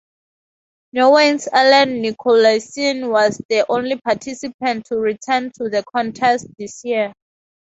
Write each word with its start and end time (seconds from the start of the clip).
Norway's 0.93 1.47
Ellen 1.53 2.01
Nikolaysen 2.01 3.11
was 3.11 3.37
the 3.49 3.67
only 3.69 3.97
participant 4.01 4.85
to 4.87 4.95
return 4.97 5.51
to 5.59 5.69
the 5.69 5.83
contest 5.93 6.47
this 6.57 6.83
year. 6.83 7.13